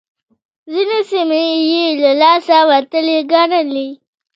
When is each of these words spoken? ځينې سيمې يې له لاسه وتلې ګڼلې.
ځينې 0.71 0.99
سيمې 1.11 1.43
يې 1.71 1.85
له 2.01 2.11
لاسه 2.21 2.57
وتلې 2.69 3.17
ګڼلې. 3.31 3.87